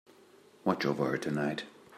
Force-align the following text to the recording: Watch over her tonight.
Watch 0.65 0.83
over 0.83 1.11
her 1.11 1.17
tonight. 1.19 1.65